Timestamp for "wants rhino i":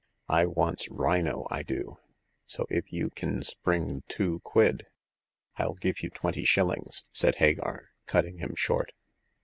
0.47-1.61